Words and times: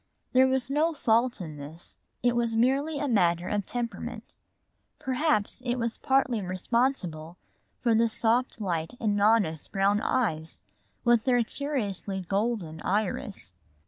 There 0.33 0.47
was 0.47 0.71
no 0.71 0.95
fault 0.95 1.41
in 1.41 1.57
this, 1.57 1.99
it 2.23 2.35
was 2.35 2.55
merely 2.55 2.97
a 2.97 3.07
matter 3.07 3.47
of 3.49 3.67
temperament. 3.67 4.35
Perhaps 4.97 5.61
it 5.63 5.75
was 5.75 5.99
partly 5.99 6.41
responsible 6.41 7.37
for 7.81 7.93
the 7.93 8.09
soft 8.09 8.59
light 8.59 8.95
in 8.99 9.15
Nona's 9.15 9.67
brown 9.67 10.01
eyes 10.01 10.61
with 11.03 11.25
their 11.25 11.43
curiously 11.43 12.21
golden 12.27 12.81
iris. 12.81 13.53